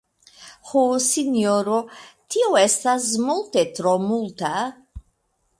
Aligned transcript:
Ho, 0.69 0.85
sinjoro, 1.07 1.75
tio 2.37 2.49
estas 2.63 3.07
multe 3.29 3.67
tro 3.77 3.97
multa. 4.11 4.55